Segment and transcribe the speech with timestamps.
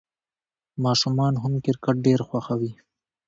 [0.83, 2.73] ماشومان هم کرکټ ډېر خوښوي.